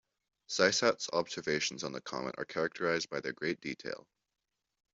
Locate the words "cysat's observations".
0.49-1.83